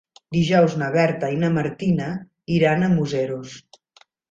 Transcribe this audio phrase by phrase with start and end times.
[0.35, 2.09] Dijous na Berta i na Martina
[2.57, 3.57] iran a Museros.